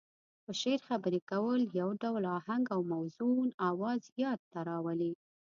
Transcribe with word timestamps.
په 0.43 0.51
شعر 0.61 0.79
خبرې 0.89 1.19
کول 1.31 1.61
يو 1.79 1.89
ډول 2.01 2.23
اهنګ 2.39 2.65
او 2.75 2.81
موزون 2.91 3.47
اواز 3.69 4.01
ياد 4.23 4.39
ته 4.51 4.59
راولي. 4.69 5.13